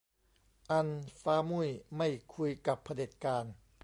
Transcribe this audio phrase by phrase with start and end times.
[0.71, 0.87] อัน
[1.21, 3.45] ฟ้ามุ่ยไม่คุยกับเผด็จการ